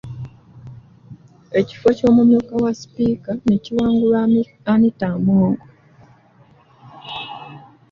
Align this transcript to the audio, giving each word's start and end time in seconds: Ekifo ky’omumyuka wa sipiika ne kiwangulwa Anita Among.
Ekifo 1.59 1.87
ky’omumyuka 1.97 2.53
wa 2.63 2.71
sipiika 2.79 3.31
ne 3.45 3.55
kiwangulwa 3.63 4.19
Anita 4.71 5.07
Among. 5.15 5.57